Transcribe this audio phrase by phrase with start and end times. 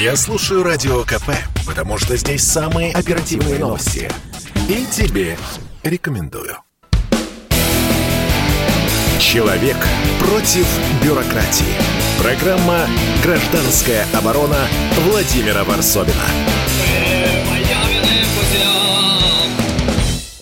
[0.00, 1.28] Я слушаю Радио КП,
[1.66, 4.10] потому что здесь самые оперативные новости.
[4.66, 5.36] И тебе
[5.82, 6.56] рекомендую.
[9.18, 9.76] Человек
[10.18, 10.66] против
[11.04, 11.74] бюрократии.
[12.18, 12.86] Программа
[13.22, 14.66] «Гражданская оборона»
[15.04, 16.49] Владимира Варсовина.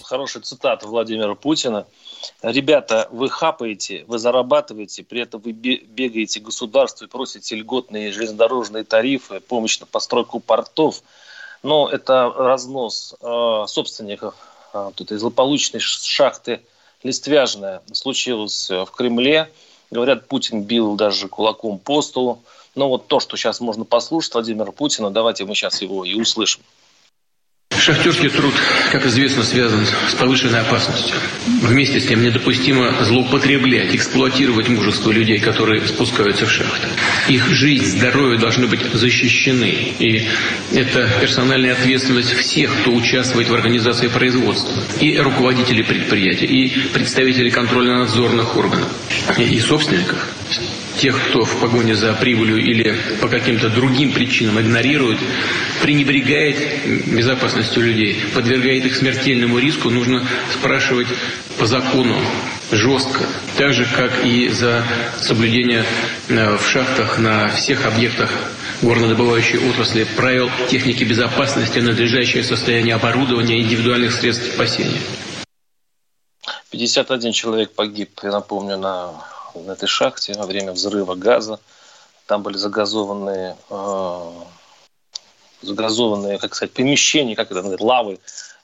[0.08, 1.86] Хорошая цитата Владимира Путина.
[2.40, 9.40] Ребята, вы хапаете, вы зарабатываете, при этом вы бегаете государству и просите льготные железнодорожные тарифы,
[9.40, 11.02] помощь на постройку портов.
[11.62, 14.34] Но это разнос э, собственников
[14.72, 16.62] э, вот этой злополучной шахты
[17.02, 19.52] Листвяжная случилось в Кремле.
[19.90, 22.38] Говорят, Путин бил даже кулаком по столу.
[22.74, 26.62] Но вот то, что сейчас можно послушать Владимира Путина, давайте мы сейчас его и услышим.
[27.78, 28.54] Шахтерский труд,
[28.90, 31.16] как известно, связан с повышенной опасностью.
[31.62, 36.88] Вместе с тем недопустимо злоупотреблять, эксплуатировать мужество людей, которые спускаются в шахты.
[37.28, 39.94] Их жизнь, здоровье должны быть защищены.
[39.98, 40.26] И
[40.74, 44.82] это персональная ответственность всех, кто участвует в организации производства.
[45.00, 48.88] И руководителей предприятий, и представителей контрольно-надзорных органов,
[49.38, 50.28] и собственников
[50.98, 55.18] тех, кто в погоне за прибылью или по каким-то другим причинам игнорирует,
[55.82, 56.56] пренебрегает
[57.06, 61.08] безопасностью людей, подвергает их смертельному риску, нужно спрашивать
[61.58, 62.20] по закону,
[62.70, 63.24] жестко,
[63.56, 64.84] так же, как и за
[65.20, 65.84] соблюдение
[66.28, 68.30] э, в шахтах на всех объектах
[68.82, 75.00] горнодобывающей отрасли правил техники безопасности, надлежащее состояние оборудования индивидуальных средств спасения.
[76.70, 79.14] 51 человек погиб, я напомню, на
[79.54, 81.60] на этой шахте во время взрыва газа.
[82.26, 84.30] Там были загазованные, э,
[85.62, 88.20] загазованные, как сказать, помещения, как это называется, лавы.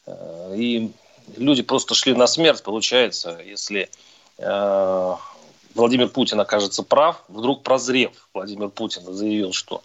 [0.06, 0.92] Э, и
[1.36, 3.90] люди просто шли на смерть, получается, если
[4.38, 5.14] э,
[5.74, 9.82] Владимир Путин окажется прав, вдруг прозрев, Владимир Путин заявил, что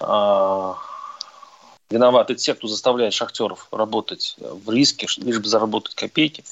[0.00, 0.74] э,
[1.90, 6.44] виноваты те, кто заставляет шахтеров работать в риске, лишь бы заработать копейки.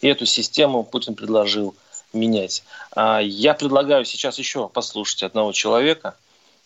[0.00, 1.74] И эту систему Путин предложил
[2.14, 2.62] менять.
[2.94, 6.16] А я предлагаю сейчас еще послушать одного человека.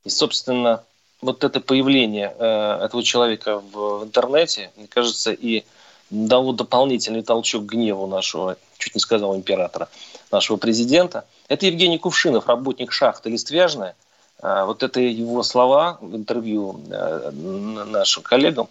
[0.05, 0.85] И, собственно,
[1.21, 5.65] вот это появление э, этого человека в, интернете, мне кажется, и
[6.11, 9.89] дало дополнительный толчок гневу нашего, чуть не сказал императора,
[10.31, 11.25] нашего президента.
[11.49, 13.95] Это Евгений Кувшинов, работник шахты «Листвяжная».
[14.41, 18.69] А вот это его слова в интервью э, нашим коллегам,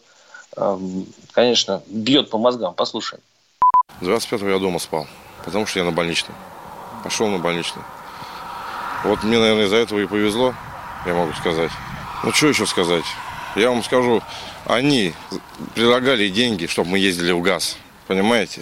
[0.56, 0.80] э,
[1.32, 2.74] конечно, бьет по мозгам.
[2.74, 3.22] Послушаем.
[4.02, 5.08] 25-го я дома спал,
[5.44, 6.36] потому что я на больничном
[7.07, 7.84] пошел на больничный.
[9.06, 10.53] Вот мне, наверное, из-за этого и повезло,
[11.06, 11.72] я могу сказать.
[12.22, 13.06] Ну, что еще сказать?
[13.56, 14.22] Я вам скажу,
[14.66, 15.13] они
[15.73, 17.78] предлагали деньги, чтобы мы ездили в газ.
[18.07, 18.62] Понимаете?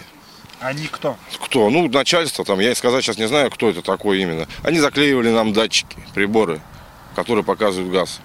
[0.59, 1.17] Они кто?
[1.41, 1.71] Кто?
[1.71, 4.47] Ну, начальство там, я и сказать сейчас не знаю, кто это такой именно.
[4.61, 6.61] Они заклеивали нам датчики, приборы,
[7.15, 8.19] которые показывают газ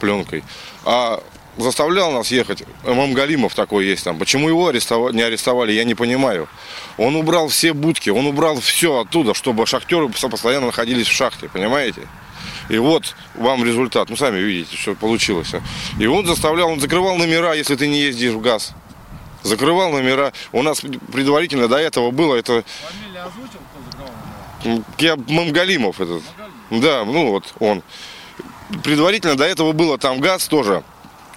[0.00, 0.42] пленкой.
[0.86, 1.22] А
[1.56, 2.64] заставлял нас ехать.
[2.84, 4.18] Имам Галимов такой есть там.
[4.18, 6.48] Почему его арестовали, не арестовали, я не понимаю.
[6.98, 12.02] Он убрал все будки, он убрал все оттуда, чтобы шахтеры постоянно находились в шахте, понимаете?
[12.68, 14.10] И вот вам результат.
[14.10, 15.52] Ну, сами видите, что получилось.
[15.98, 18.72] И он заставлял, он закрывал номера, если ты не ездишь в газ.
[19.42, 20.32] Закрывал номера.
[20.52, 20.80] У нас
[21.12, 22.64] предварительно до этого было это...
[22.64, 24.00] Фамилия озвучил, кто
[24.64, 24.84] закрывал?
[24.98, 26.22] Я Мамгалимов этот.
[26.70, 26.82] Мамгалимов.
[26.82, 27.82] Да, ну вот он.
[28.82, 30.82] Предварительно до этого было там газ тоже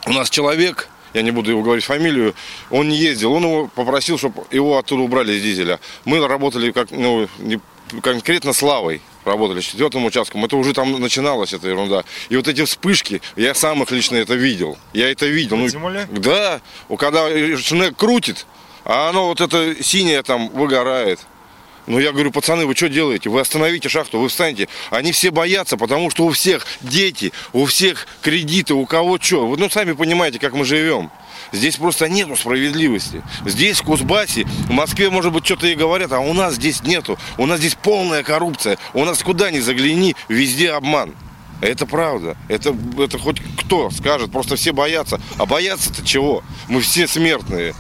[0.06, 2.36] у нас человек, я не буду его говорить фамилию,
[2.70, 5.80] он не ездил, он его попросил, чтобы его оттуда убрали из дизеля.
[6.06, 7.60] Мы работали как, ну, не,
[8.02, 12.04] конкретно с лавой работали с четвертым участком, это уже там начиналась эта ерунда.
[12.30, 14.78] И вот эти вспышки, я сам их лично это видел.
[14.94, 15.58] Я это видел.
[15.58, 15.68] Ну,
[16.12, 16.62] да,
[16.98, 18.46] когда шнек крутит,
[18.86, 21.20] а оно вот это синее там выгорает.
[21.90, 23.32] Ну, я говорю, пацаны, вы что делаете?
[23.32, 24.68] Вы остановите шахту, вы встаньте.
[24.92, 29.48] Они все боятся, потому что у всех дети, у всех кредиты, у кого что.
[29.48, 31.10] Вы, ну, сами понимаете, как мы живем.
[31.52, 33.24] Здесь просто нету справедливости.
[33.44, 37.18] Здесь, в Кузбассе, в Москве, может быть, что-то и говорят, а у нас здесь нету.
[37.40, 38.78] У нас здесь полная коррупция.
[38.94, 41.16] У нас куда ни загляни, везде обман.
[41.60, 42.38] Это правда.
[42.50, 45.20] Это, это хоть кто скажет, просто все боятся.
[45.40, 46.44] А бояться-то чего?
[46.68, 47.74] Мы все смертные.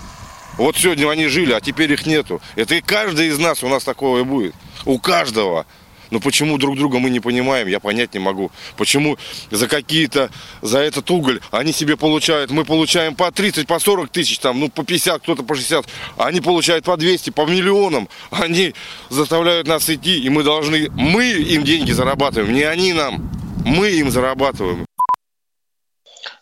[0.59, 2.41] Вот сегодня они жили, а теперь их нету.
[2.57, 4.53] Это и каждый из нас у нас такого и будет.
[4.83, 5.65] У каждого.
[6.11, 8.51] Но почему друг друга мы не понимаем, я понять не могу.
[8.75, 9.17] Почему
[9.51, 10.29] за какие-то,
[10.61, 14.69] за этот уголь они себе получают, мы получаем по 30, по 40 тысяч, там, ну
[14.69, 18.09] по 50, кто-то по 60, а они получают по 200, по миллионам.
[18.29, 18.73] Они
[19.09, 23.31] заставляют нас идти, и мы должны, мы им деньги зарабатываем, не они нам.
[23.65, 24.88] Мы им зарабатываем.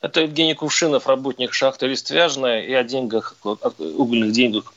[0.02, 2.62] Это Евгений Кувшинов, работник шахты Листвяжная.
[2.64, 4.74] И о деньгах, о угольных деньгах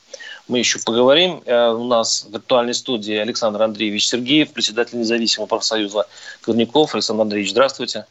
[0.47, 1.41] мы еще поговорим.
[1.45, 6.07] Э, у нас в виртуальной студии Александр Андреевич Сергеев, председатель независимого профсоюза
[6.41, 6.93] Корняков.
[6.93, 8.05] Александр Андреевич, здравствуйте.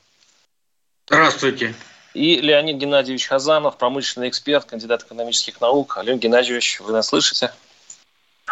[1.06, 1.74] Здравствуйте.
[2.14, 5.98] И Леонид Геннадьевич Хазанов, промышленный эксперт, кандидат экономических наук.
[6.02, 7.52] Леонид Геннадьевич, вы нас слышите?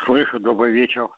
[0.04, 1.08] Слышу, добрый вечер.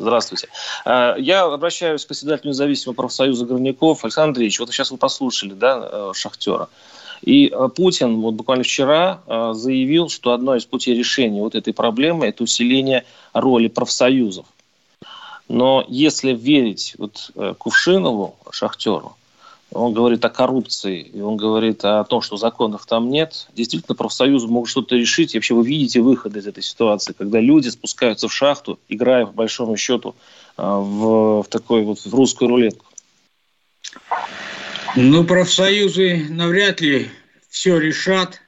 [0.00, 0.48] Здравствуйте.
[0.86, 4.02] А, я обращаюсь к председателю независимого профсоюза горняков.
[4.02, 6.70] Александр Андреевич, вот сейчас вы послушали, да, э, шахтера.
[7.22, 11.74] И э, Путин вот буквально вчера э, заявил, что одно из путей решения вот этой
[11.74, 13.04] проблемы– это усиление
[13.34, 14.46] роли профсоюзов.
[15.48, 19.16] Но если верить вот Кувшинову, шахтеру,
[19.72, 23.46] он говорит о коррупции, и он говорит о том, что законов там нет.
[23.54, 25.34] Действительно, профсоюзы могут что-то решить.
[25.34, 29.32] И вообще вы видите выход из этой ситуации, когда люди спускаются в шахту, играя, по
[29.32, 30.16] большому счету,
[30.56, 32.86] а, в, в такой вот в русскую рулетку.
[34.96, 37.08] Ну, профсоюзы навряд ли
[37.48, 38.40] все решат.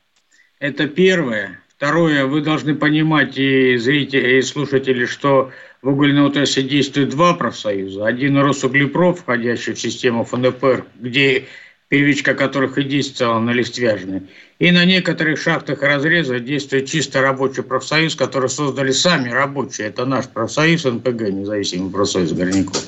[0.58, 1.60] Это первое.
[1.76, 5.50] Второе, вы должны понимать, и зрители, и слушатели, что
[5.82, 8.06] в угольной отрасли действует два профсоюза.
[8.06, 11.46] Один Росуглепром, входящий в систему ФНПР, где
[11.88, 14.22] первичка которых и действовала на Листвяжной.
[14.58, 19.88] И на некоторых шахтах разреза действует чисто рабочий профсоюз, который создали сами рабочие.
[19.88, 22.82] Это наш профсоюз НПГ, независимый профсоюз горняков.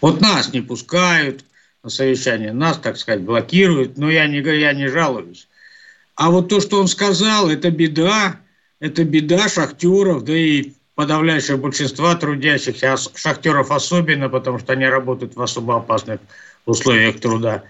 [0.00, 1.44] Вот нас не пускают
[1.82, 5.48] на совещание, нас, так сказать, блокируют, но я не, я не жалуюсь.
[6.16, 8.40] А вот то, что он сказал, это беда,
[8.80, 15.40] это беда шахтеров, да и подавляющего большинства трудящихся, шахтеров особенно, потому что они работают в
[15.40, 16.20] особо опасных
[16.66, 17.62] условиях труда.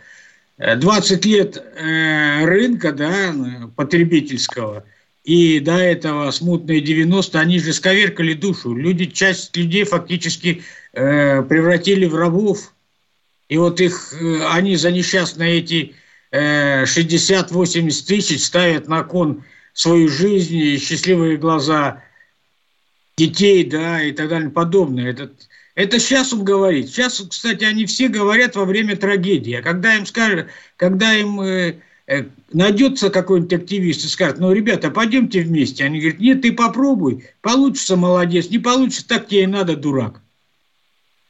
[0.59, 3.33] 20 э, лет э, рынка да,
[3.77, 4.83] потребительского
[5.23, 8.75] и до этого смутные 90 они же сковеркали душу.
[8.75, 12.75] Люди, часть людей фактически э, превратили в рабов.
[13.49, 14.13] И вот их,
[14.51, 15.95] они за несчастные эти
[16.33, 22.03] э, 60-80 тысяч ставят на кон свою жизнь и счастливые глаза
[23.21, 25.11] детей, да, и так далее, подобное.
[25.11, 25.31] Это,
[25.75, 26.89] это сейчас он говорит.
[26.89, 29.55] Сейчас, кстати, они все говорят во время трагедии.
[29.55, 30.47] А когда им скажут,
[30.77, 31.77] когда им э,
[32.07, 35.85] э, найдется какой-нибудь активист и скажет, ну, ребята, пойдемте вместе.
[35.85, 40.23] Они говорят, нет, ты попробуй, получится молодец, не получится, так тебе и надо, дурак.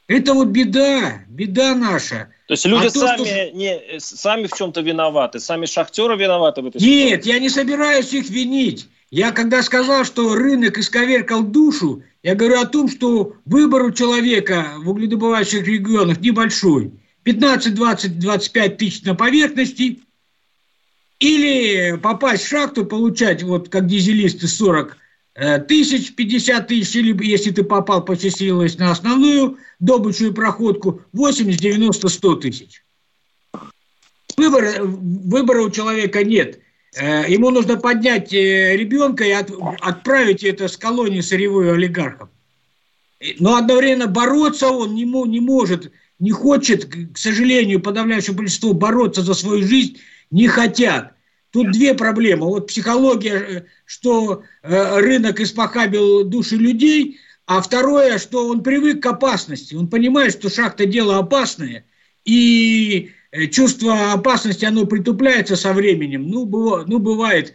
[0.07, 2.31] Это вот беда, беда наша.
[2.47, 3.51] То есть люди а сами, то, что...
[3.53, 7.11] не, сами в чем-то виноваты, сами шахтеры виноваты в этой ситуации?
[7.11, 8.89] Нет, я не собираюсь их винить.
[9.11, 14.75] Я когда сказал, что рынок исковеркал душу, я говорю о том, что выбор у человека
[14.79, 16.93] в угледобывающих регионах небольшой.
[17.25, 20.01] 15, 20, 25 тысяч на поверхности.
[21.19, 24.97] Или попасть в шахту, получать, вот как дизелисты, 40
[25.35, 31.61] э, тысяч, 50 тысяч, или если ты попал, посчастливилось на основную добычу и проходку, 80,
[31.61, 32.85] 90, 100 тысяч.
[34.37, 36.61] Выбора, выбора у человека нет.
[36.97, 39.51] Э, ему нужно поднять э, ребенка и от,
[39.81, 42.29] отправить это с колонии сырьевой олигархов.
[43.39, 49.35] Но одновременно бороться он не, не может, не хочет, к сожалению, подавляющее большинство бороться за
[49.35, 49.99] свою жизнь
[50.31, 51.13] не хотят.
[51.51, 52.47] Тут две проблемы.
[52.47, 59.75] Вот психология, э, что рынок испохабил души людей, а второе, что он привык к опасности.
[59.75, 61.85] Он понимает, что шахта дело опасное,
[62.25, 63.11] и
[63.51, 66.29] чувство опасности, оно притупляется со временем.
[66.29, 67.55] Ну, бывает, ну, бывает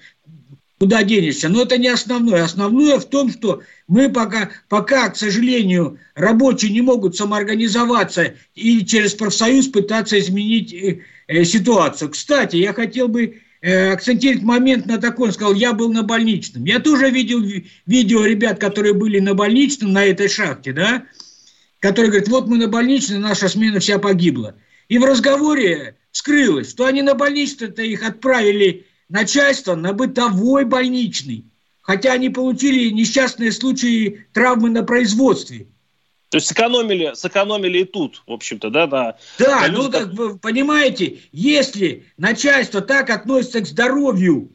[0.80, 1.50] куда денешься.
[1.50, 2.44] Но это не основное.
[2.44, 9.14] Основное в том, что мы пока, пока, к сожалению, рабочие не могут самоорганизоваться и через
[9.14, 12.12] профсоюз пытаться изменить э, э, ситуацию.
[12.12, 15.30] Кстати, я хотел бы э, акцентировать момент на такой.
[15.30, 16.66] Он сказал, я был на больничном.
[16.66, 17.42] Я тоже видел
[17.86, 21.06] видео ребят, которые были на больничном, на этой шахте, да,
[21.80, 24.56] которые говорят, вот мы на больничном, наша смена вся погибла.
[24.88, 31.46] И в разговоре скрылось, что они на больничный-то их отправили начальство на бытовой больничный.
[31.82, 35.68] Хотя они получили несчастные случаи травмы на производстве.
[36.30, 38.88] То есть сэкономили, сэкономили и тут, в общем-то, да?
[38.88, 44.52] Да, да ну так вы понимаете, если начальство так относится к здоровью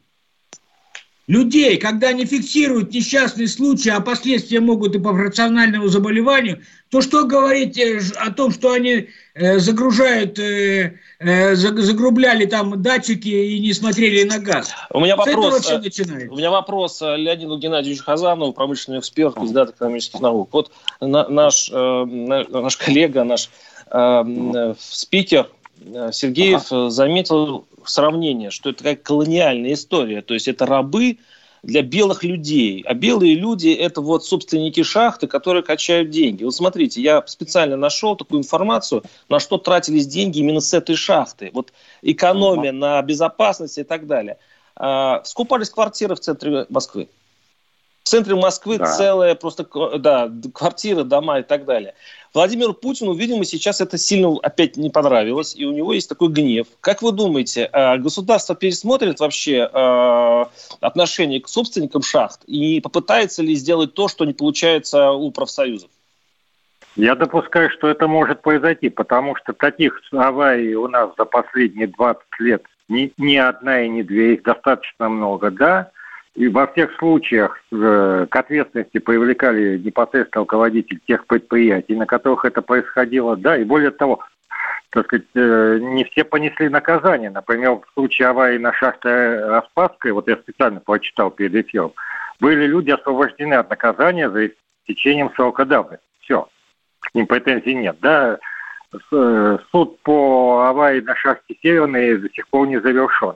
[1.27, 7.25] людей, когда они фиксируют несчастные случаи, а последствия могут и по фракциональному заболеванию, то что
[7.25, 10.95] говорить э, о том, что они загружают, э,
[11.55, 14.73] загрубляли там датчики и не смотрели на газ?
[14.91, 20.49] У меня вопрос, у меня вопрос Леониду Геннадьевичу Хазанову, промышленный эксперт, кандидат экономических наук.
[20.51, 23.49] Вот наш, наш коллега, наш
[24.79, 25.49] спикер
[26.11, 30.21] Сергеев заметил сравнение, что это такая колониальная история.
[30.21, 31.17] То есть это рабы
[31.63, 32.83] для белых людей.
[32.87, 36.43] А белые люди– это вот собственники шахты, которые качают деньги.
[36.43, 41.51] Вот смотрите, я специально нашел такую информацию, на что тратились деньги именно с этой шахты.
[41.53, 44.37] Вот экономия на безопасности и так далее.
[44.75, 47.09] А, скупались квартиры в центре Москвы.
[48.03, 48.85] В центре Москвы да.
[48.85, 49.67] целая просто
[49.99, 51.93] да, квартиры, дома и так далее.
[52.33, 56.67] Владимиру Путину, видимо, сейчас это сильно опять не понравилось, и у него есть такой гнев.
[56.79, 63.53] Как вы думаете, а, государство пересмотрит вообще а, отношение к собственникам шахт и попытается ли
[63.55, 65.89] сделать то, что не получается у профсоюзов?
[66.95, 72.21] Я допускаю, что это может произойти, потому что таких аварий у нас за последние 20
[72.39, 75.91] лет ни, ни одна и ни две, их достаточно много, да.
[76.35, 82.61] И во всех случаях э, к ответственности привлекали непосредственно руководитель тех предприятий, на которых это
[82.61, 84.23] происходило, да, и более того,
[84.91, 87.29] так сказать, э, не все понесли наказание.
[87.29, 91.91] Например, в случае аварии на шахте Распадской, вот я специально прочитал перед эфиром,
[92.39, 94.49] были люди освобождены от наказания за
[94.87, 96.05] течением срока давности.
[96.21, 96.47] Все,
[97.01, 98.39] к ним претензий нет, да.
[99.11, 103.35] Э, суд по аварии на шахте Северной до сих пор не завершен.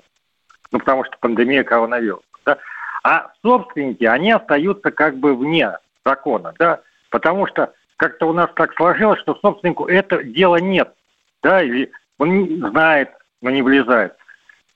[0.72, 2.24] Ну, потому что пандемия коронавируса.
[2.46, 2.58] Да?
[3.06, 6.82] А собственники, они остаются как бы вне закона, да,
[7.12, 10.92] потому что как-то у нас так сложилось, что собственнику это дела нет,
[11.44, 13.12] да, или он знает,
[13.44, 14.16] но не влезает.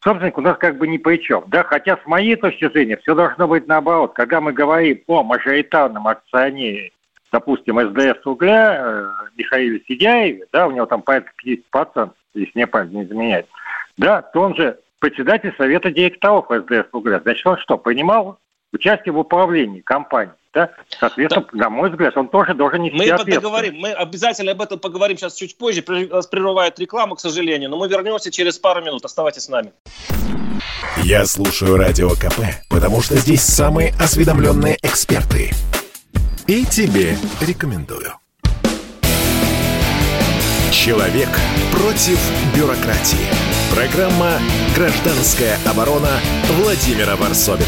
[0.04, 3.16] Собственник у нас как бы ни при чем, да, хотя с моей точки зрения все
[3.16, 4.14] должно быть наоборот.
[4.14, 6.92] Когда мы говорим о мажоритарном акционере,
[7.32, 12.92] допустим, СДС угля, э, Михаиле Сидяеве, да, у него там порядка 50%, если мне память
[12.92, 13.48] не изменяет,
[13.98, 17.20] да, то он же председатель совета директоров СДС угля.
[17.20, 18.38] Значит, он что, принимал
[18.72, 20.36] участие в управлении компанией?
[20.54, 20.72] Да?
[21.00, 21.60] Соответственно, да.
[21.60, 25.36] на мой взгляд, он тоже должен нести Мы поговорим, мы обязательно об этом поговорим сейчас
[25.36, 25.84] чуть позже.
[26.10, 29.06] Нас прерывает реклама, к сожалению, но мы вернемся через пару минут.
[29.06, 29.74] Оставайтесь с нами.
[31.04, 35.52] Я слушаю Радио КП, потому что здесь самые осведомленные эксперты.
[36.48, 38.14] И тебе рекомендую.
[40.72, 41.30] Человек
[41.72, 42.20] против
[42.56, 43.59] бюрократии.
[43.74, 44.40] Программа
[44.76, 46.20] «Гражданская оборона»
[46.62, 47.66] Владимира Варсовина.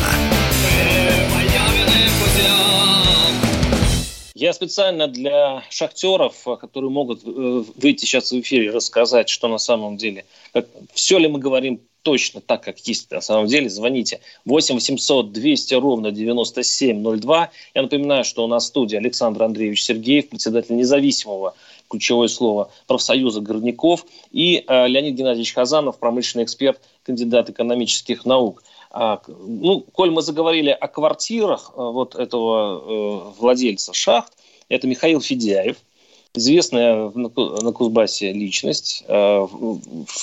[4.34, 9.98] Я специально для шахтеров, которые могут э, выйти сейчас в эфире, рассказать, что на самом
[9.98, 14.76] деле, как, все ли мы говорим точно так, как есть на самом деле, звоните 8
[14.76, 17.52] 800 200 ровно 9702.
[17.76, 21.54] Я напоминаю, что у нас в студии Александр Андреевич Сергеев, председатель независимого
[21.92, 28.64] ключевое слово, профсоюза горняков, и э, Леонид Геннадьевич Хазанов, промышленный эксперт, кандидат экономических наук.
[28.92, 34.34] А, ну, коль мы заговорили о квартирах э, вот этого э, владельца шахт,
[34.70, 35.78] это Михаил Федяев,
[36.34, 39.04] известная на Кузбассе личность,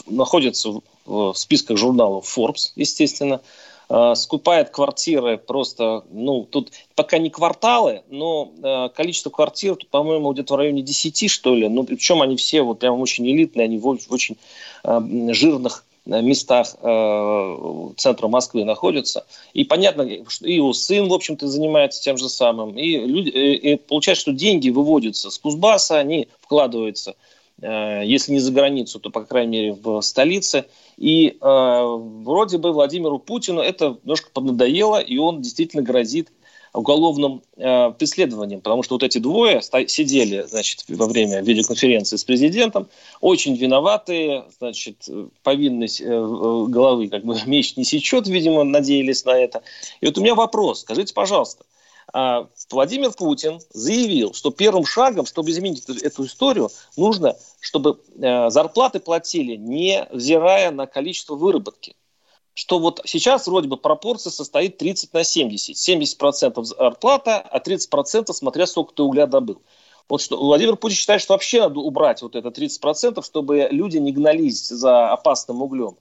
[0.07, 3.43] находится в списках журналов Forbes, естественно,
[3.91, 10.31] Э, скупает квартиры просто, ну, тут пока не кварталы, но э, количество квартир, тут, по-моему,
[10.33, 11.69] где-то в районе 10, что ли.
[11.69, 14.37] Ну, причем они все вот прям очень элитные, они в, в очень
[14.85, 15.01] э,
[15.33, 19.27] жирных местах э, центра Москвы находятся.
[19.55, 22.79] И понятно, что и его сын, в общем-то, занимается тем же самым.
[22.79, 28.39] И, люди, и, и получается, что деньги выводятся с Кузбасса, они вкладываются– Э, если не
[28.39, 30.67] за границу, то, по крайней мере, в столице.
[30.97, 36.31] И э, вроде бы Владимиру Путину это немножко поднадоело, и он действительно грозит
[36.75, 42.89] уголовным э, преследованием, потому что вот эти двое сидели, значит, во время видеоконференции с президентом,
[43.21, 45.09] очень виноватые, значит,
[45.43, 49.63] повинность э, головы как бы меч не сечет, видимо, надеялись на это.
[50.01, 51.78] И вот у меня вопрос, скажите, пожалуйста, а,
[52.13, 59.01] Владимир Путин заявил, что первым шагом, чтобы изменить эту, эту историю, нужно, чтобы э, зарплаты
[59.01, 61.97] платили, не взирая на количество выработки.
[62.55, 65.77] Что вот сейчас вроде бы пропорция состоит 30 на 70.
[65.77, 69.63] 70% зарплата, а 30% смотря сколько ты угля добыл.
[70.09, 74.13] Вот что Владимир Путин считает, что вообще надо убрать вот это 30%, чтобы люди не
[74.13, 75.99] гнались за опасным углем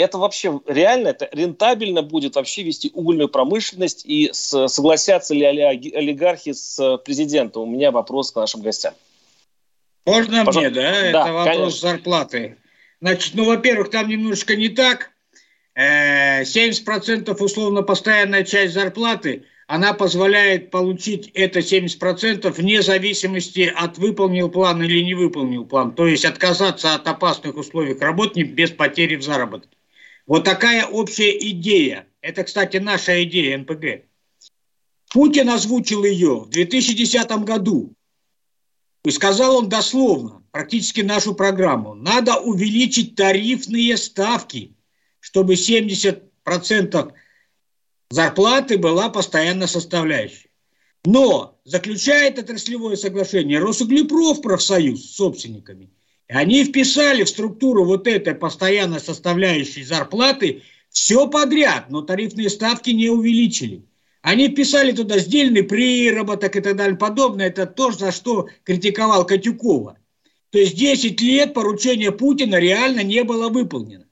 [0.00, 6.52] это вообще реально, это рентабельно будет вообще вести угольную промышленность и с, согласятся ли олигархи
[6.52, 7.62] с президентом?
[7.62, 8.94] У меня вопрос к нашим гостям.
[10.06, 10.60] Можно Пожалуйста.
[10.60, 10.92] мне, да?
[10.92, 11.90] да это вопрос конечно.
[11.90, 12.56] зарплаты.
[13.00, 15.10] Значит, ну, во-первых, там немножко не так.
[15.76, 24.48] 70% э, условно постоянная часть зарплаты, она позволяет получить это 70% вне зависимости от выполнил
[24.48, 25.94] план или не выполнил план.
[25.94, 29.77] То есть отказаться от опасных условий работы без потери в заработке.
[30.28, 32.06] Вот такая общая идея.
[32.20, 34.04] Это, кстати, наша идея НПГ.
[35.10, 37.94] Путин озвучил ее в 2010 году.
[39.04, 41.94] И сказал он дословно, практически нашу программу.
[41.94, 44.76] Надо увеличить тарифные ставки,
[45.18, 47.12] чтобы 70%
[48.10, 50.50] зарплаты была постоянно составляющей.
[51.06, 55.90] Но заключает отраслевое соглашение Росуглепров профсоюз с собственниками–
[56.36, 63.08] они вписали в структуру вот этой постоянно составляющей зарплаты все подряд, но тарифные ставки не
[63.08, 63.84] увеличили.
[64.20, 67.46] Они писали туда сдельный приработок и так далее подобное.
[67.46, 69.96] Это то, за что критиковал Катюкова.
[70.50, 74.06] То есть 10 лет поручение Путина реально не было выполнено.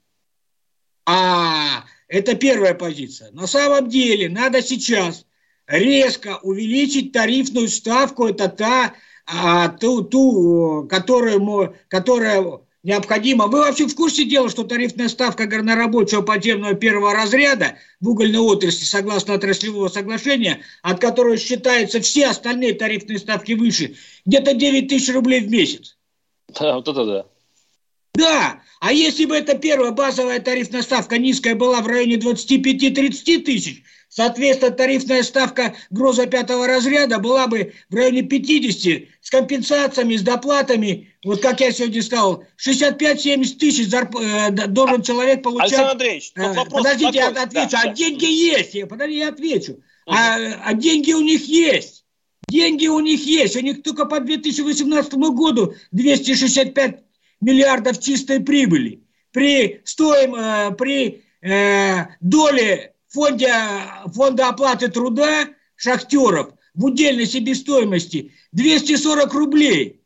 [1.06, 3.30] А это первая позиция.
[3.32, 5.26] На самом деле надо сейчас
[5.66, 8.26] резко увеличить тарифную ставку.
[8.26, 8.94] Это та,
[9.26, 13.48] а, ту, ту которую, которая необходимо.
[13.48, 18.84] Вы вообще в курсе дела, что тарифная ставка горнорабочего подземного первого разряда в угольной отрасли,
[18.84, 25.40] согласно отраслевого соглашения, от которого считаются все остальные тарифные ставки выше, где-то 9 тысяч рублей
[25.40, 25.96] в месяц?
[26.58, 27.26] Да, вот это да.
[28.14, 33.82] Да, а если бы эта первая базовая тарифная ставка низкая была в районе 25-30 тысяч,
[34.16, 41.12] Соответственно, тарифная ставка груза пятого разряда была бы в районе 50 с компенсациями, с доплатами.
[41.22, 44.16] Вот как я сегодня сказал, 65-70 тысяч зарп...
[44.16, 45.72] Э, должен человек получать.
[45.72, 47.34] Александр Андреевич, э, вопрос Подождите, такой.
[47.34, 47.70] я отвечу.
[47.72, 47.92] Да, а да.
[47.92, 48.88] деньги есть.
[48.88, 49.72] Подожди, я отвечу.
[49.72, 50.16] Угу.
[50.16, 52.06] А, а деньги у них есть.
[52.48, 53.54] Деньги у них есть.
[53.54, 57.00] У них только по 2018 году 265
[57.42, 59.02] миллиардов чистой прибыли.
[59.32, 63.52] При стоим, э, при э, доле фонде,
[64.14, 70.02] фонда оплаты труда шахтеров в удельной себестоимости 240 рублей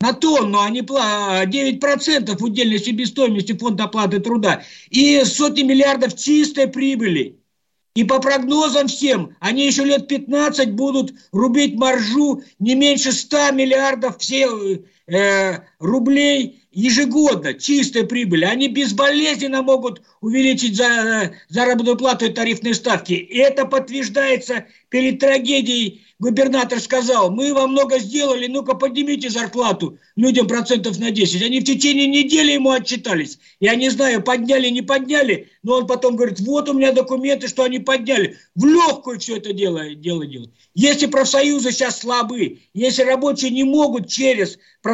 [0.00, 7.38] на тонну, они 9% удельной себестоимости фонда оплаты труда и сотни миллиардов чистой прибыли.
[7.94, 14.16] И по прогнозам всем, они еще лет 15 будут рубить маржу не меньше 100 миллиардов
[14.18, 14.48] все,
[15.06, 23.12] э, рублей ежегодно чистой прибыли, они безболезненно могут увеличить за, заработную плату и тарифные ставки.
[23.12, 26.02] И это подтверждается перед трагедией.
[26.18, 31.42] Губернатор сказал, мы вам много сделали, ну-ка поднимите зарплату людям процентов на 10.
[31.42, 33.38] Они в течение недели ему отчитались.
[33.58, 37.64] Я не знаю, подняли, не подняли, но он потом говорит, вот у меня документы, что
[37.64, 38.38] они подняли.
[38.54, 40.52] В легкую все это дело, дело делают.
[40.74, 44.91] Если профсоюзы сейчас слабы, если рабочие не могут через профсоюзы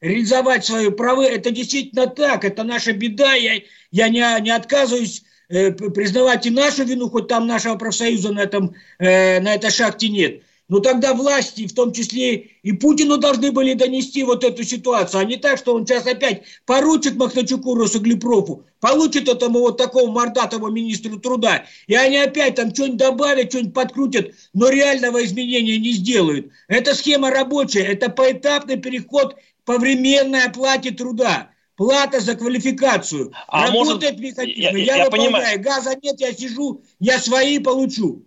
[0.00, 3.60] реализовать свои права, это действительно так, это наша беда, я,
[3.90, 8.74] я не, не отказываюсь э, признавать и нашу вину, хоть там нашего профсоюза на, этом,
[8.98, 10.42] э, на этой шахте нет.
[10.68, 15.24] Но тогда власти, в том числе и Путину, должны были донести вот эту ситуацию, а
[15.24, 21.18] не так, что он сейчас опять поручит Махначуку Росуглепрофу, получит этому вот такому мордатому министру
[21.18, 26.50] труда, и они опять там что-нибудь добавят, что-нибудь подкрутят, но реального изменения не сделают.
[26.68, 31.50] Это схема рабочая, это поэтапный переход по временной оплате труда.
[31.76, 33.32] Плата за квалификацию.
[33.46, 34.60] А Работает может, механизм.
[34.60, 35.32] Я, я, я выполняю.
[35.32, 35.62] Понимаю.
[35.62, 38.24] Газа нет, я сижу, я свои получу.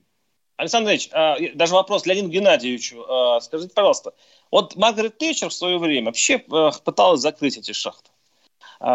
[0.62, 3.04] Александр Ильич, а, даже вопрос Леониду Геннадьевичу.
[3.10, 4.13] А, скажите, пожалуйста,
[4.52, 8.12] вот Маргарет Тэтчер в свое время вообще а, пыталась закрыть эти шахты.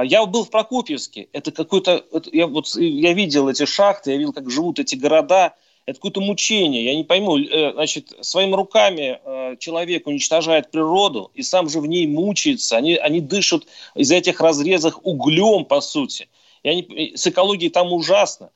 [0.04, 4.50] Я был в Прокопьевске, это какой-то, я, вот, я видел эти шахты, я видел, как
[4.50, 5.54] живут эти города,
[5.86, 9.20] это какое-то мучение, я не пойму, э, значит, своими руками
[9.58, 13.62] человек уничтожает природу и сам же в ней мучается, они, они дышат
[13.94, 16.28] из этих разрезах углем, по сути,
[16.64, 18.50] и они, с экологией там ужасно,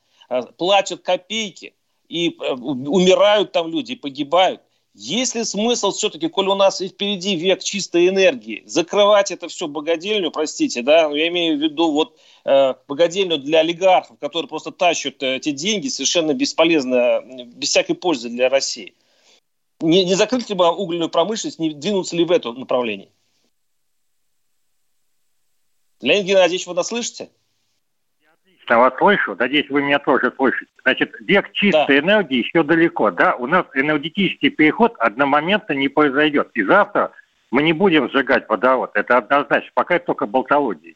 [0.57, 1.73] платят копейки,
[2.11, 4.61] и э, умирают там люди, погибают.
[4.93, 9.69] Есть ли смысл все-таки, коль у нас и впереди век чистой энергии, закрывать это все
[9.69, 15.23] богадельню, простите, да, я имею в виду вот э, богадельню для олигархов, которые просто тащат
[15.23, 18.93] э, эти деньги совершенно бесполезно, без всякой пользы для России.
[19.79, 23.09] Не, не закрыть ли бы угольную промышленность, не двинуться ли в это направление?
[26.01, 27.29] Леонид Геннадьевич, вы нас слышите?
[28.61, 29.35] Отлично вас слышу.
[29.37, 30.71] Надеюсь, вы меня тоже слышите.
[30.83, 32.07] Значит, век чистой да.
[32.07, 33.11] энергии еще далеко.
[33.11, 36.49] Да, у нас энергетический переход одномоментно не произойдет.
[36.53, 37.11] И завтра
[37.51, 38.91] мы не будем сжигать водород.
[38.93, 39.71] Это однозначно.
[39.73, 40.95] Пока это только болтология.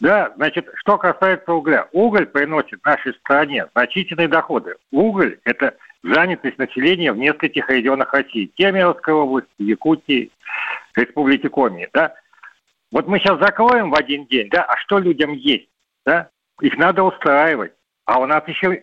[0.00, 1.88] Да, значит, что касается угля.
[1.92, 4.76] Уголь приносит нашей стране значительные доходы.
[4.92, 8.50] Уголь– это занятость населения в нескольких регионах России.
[8.54, 10.30] Кемеровской области, Якутии,
[10.94, 12.14] Республики Коми, да.
[12.92, 15.68] Вот мы сейчас закроем в один день, да, а что людям есть,
[16.06, 16.30] да?
[16.60, 17.72] Их надо устраивать.
[18.04, 18.82] А у нас еще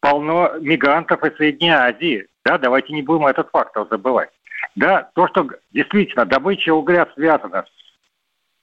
[0.00, 2.28] полно мигрантов из Средней Азии.
[2.44, 4.30] Да, давайте не будем этот фактор забывать.
[4.74, 7.64] Да, то, что действительно добыча угля связана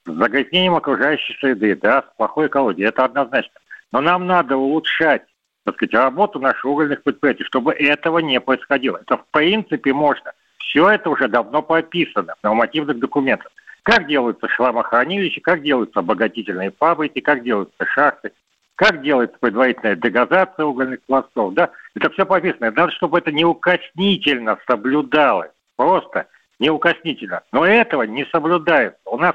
[0.06, 3.60] с загрязнением окружающей среды, да, с плохой экологией, это однозначно.
[3.92, 5.22] Но нам надо улучшать
[5.66, 8.98] так сказать, работу наших угольных предприятий, чтобы этого не происходило.
[8.98, 10.32] Это в принципе можно.
[10.58, 13.50] Все это уже давно прописано в нормативных документах.
[13.82, 18.32] Как делаются шламохранилища, как делаются обогатительные фабрики, как делаются шахты,
[18.76, 22.70] как делается предварительная дегазация угольных пластов, да, это все прописано.
[22.70, 26.26] Надо, чтобы это неукоснительно соблюдалось, просто
[26.58, 27.42] неукоснительно.
[27.52, 29.00] Но этого не соблюдается.
[29.06, 29.34] У нас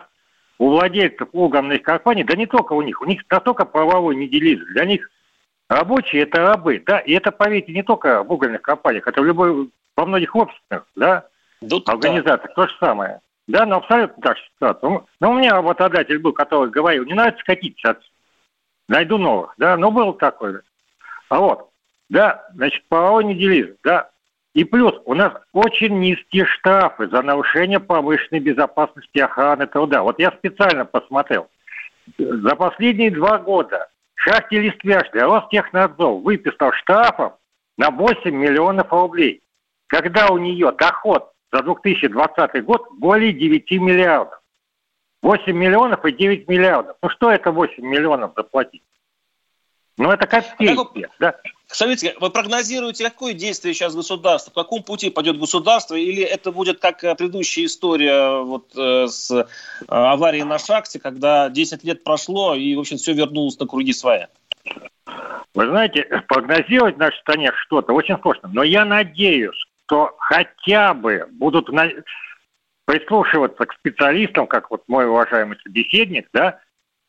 [0.57, 4.85] у владельцев угольных компаний, да не только у них, у них настолько правовой неделизм, для
[4.85, 5.09] них
[5.71, 9.69] Рабочие– это рабы, да, и это, поверьте, не только в угольных компаниях, это в любой,
[9.95, 11.27] во многих обществах, да,
[11.69, 12.53] Тут, организациях, да.
[12.55, 13.21] то же самое.
[13.47, 14.89] Да, но абсолютно так же ситуация.
[14.89, 18.05] Ну, но у меня работодатель был, который говорил, не нравится, катитесь отсюда.
[18.91, 20.59] Найду новых, да, ну был такой.
[21.29, 21.69] А вот,
[22.09, 24.09] да, значит, половой неделизм, да.
[24.53, 30.03] И плюс у нас очень низкие штрафы за нарушение повышенной безопасности охраны труда.
[30.03, 31.47] Вот я специально посмотрел.
[32.17, 37.35] За последние два года шахте Листвяшли Ростехнадзор выписал штрафов
[37.77, 39.41] на 8 миллионов рублей,
[39.87, 44.40] когда у нее доход за 2020 год более 9 миллиардов.
[45.21, 46.97] 8 миллионов и 9 миллиардов.
[47.01, 48.83] Ну что это 8 миллионов заплатить?
[49.97, 51.03] Ну это копейки.
[51.03, 51.35] А да?
[51.67, 56.79] Скажите, вы прогнозируете, какое действие сейчас государство, по какому пути пойдет государство, или это будет
[56.79, 59.45] как э, предыдущая история вот, э, с э,
[59.87, 64.27] аварией на шахте, когда 10 лет прошло и, в общем, все вернулось на круги своя?
[65.53, 69.55] Вы знаете, прогнозировать в нашей стране что-то очень сложно, но я надеюсь,
[69.85, 71.69] что хотя бы будут.
[72.85, 76.59] Прислушиваться к специалистам, как вот мой уважаемый собеседник, да,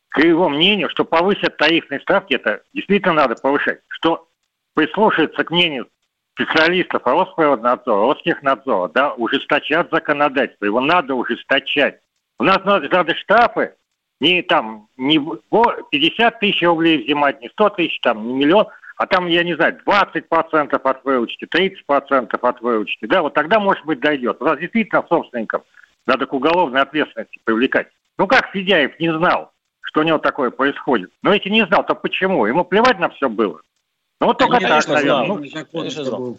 [0.09, 4.27] к его мнению, что повысят тарифные ставки, это действительно надо повышать, что
[4.75, 5.87] прислушиваться к мнению
[6.33, 11.99] специалистов Росприроднадзора, Ростехнадзора, да, ужесточат законодательство, его надо ужесточать.
[12.39, 13.75] У нас надо, надо штрафы
[14.19, 19.27] не там не 50 тысяч рублей взимать, не 100 тысяч, там, не миллион, а там,
[19.27, 24.37] я не знаю, 20% от выручки, 30% от выручки, да, вот тогда, может быть, дойдет.
[24.39, 25.63] У нас действительно собственников
[26.05, 27.87] надо к уголовной ответственности привлекать.
[28.17, 29.51] Ну как Федяев не знал,
[29.81, 31.11] что у него такое происходит?
[31.21, 32.45] Но если не знал, то почему?
[32.45, 33.61] Ему плевать на все было.
[34.19, 35.27] Ну, вот только так, наверное.
[35.27, 36.37] Ну, конечно, знал.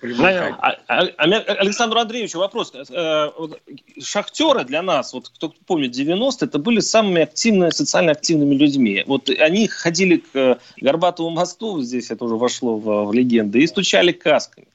[0.59, 1.25] А, а, а,
[1.59, 2.73] Александру Андреевичу вопрос.
[2.91, 3.31] Э,
[4.03, 9.05] шахтеры для нас, вот кто помнит 90-е, это были самыми активными, социально активными людьми.
[9.07, 14.13] Вот они ходили к Горбатову мосту, здесь это уже вошло в, в легенды, и стучали
[14.13, 14.67] касками.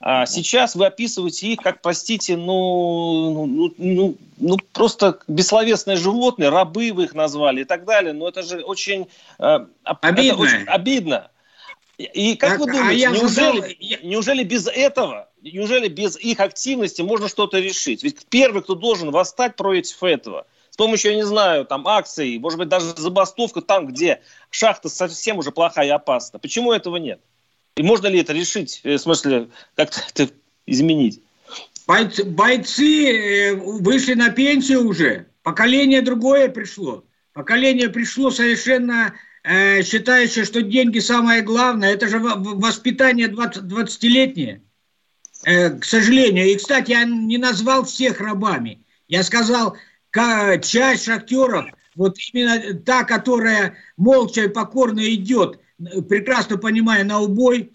[0.00, 6.92] А сейчас вы описываете их как, простите, ну, ну, ну, ну просто бессловесное животное, рабы
[6.92, 8.12] вы их назвали и так далее.
[8.12, 10.32] Но это же очень, э, обидно.
[10.32, 11.30] Это очень обидно.
[11.98, 14.08] И как так, вы а думаете, а неужели, задал...
[14.08, 18.04] неужели без этого, неужели без их активности можно что-то решить?
[18.04, 22.56] Ведь первый, кто должен восстать против этого, с помощью, я не знаю, там, акций, может
[22.56, 26.38] быть, даже забастовка там, где шахта совсем уже плохая и опасна.
[26.38, 27.20] Почему этого нет?
[27.76, 30.32] И можно ли это решить, э, в смысле, как-то это
[30.66, 31.20] изменить?
[31.88, 37.04] Бойцы, бойцы э, вышли на пенсию уже, поколение другое пришло.
[37.32, 44.62] Поколение пришло совершенно э, считающее, что деньги самое главное, это же воспитание 20, 20-летнее,
[45.44, 46.46] э, к сожалению.
[46.46, 48.84] И, кстати, я не назвал всех рабами.
[49.08, 49.76] Я сказал,
[50.62, 55.58] часть шахтеров, вот именно та, которая молча и покорно идет,
[56.08, 57.72] прекрасно понимая на убой.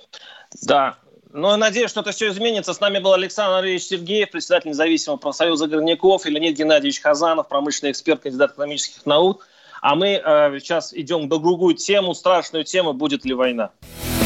[0.64, 0.98] Да,
[1.34, 2.74] но я надеюсь, что это все изменится.
[2.74, 7.92] С нами был Александр Андреевич Сергеев, председатель независимого профсоюза горняков, и Леонид Геннадьевич Хазанов, промышленный
[7.92, 9.48] эксперт, кандидат экономических наук.
[9.84, 13.72] А мы э, сейчас идем на другую тему, страшную тему «Будет ли война?».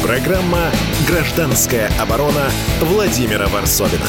[0.04, 0.70] Программа
[1.10, 4.06] «Гражданская оборона» Владимира Варсовина.